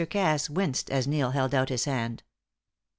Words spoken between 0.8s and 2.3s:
as Neil held out his hand.